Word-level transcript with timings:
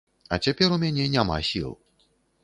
А 0.35 0.37
цяпер 0.47 0.71
у 0.77 0.79
мяне 0.83 1.05
няма 1.15 1.37
сіл. 1.51 1.69